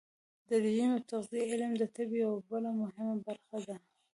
[0.47, 3.75] د رژیم او تغذیې علم د طب یوه بله مهمه برخه ده.